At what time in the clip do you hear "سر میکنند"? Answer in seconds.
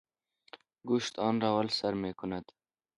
1.77-2.47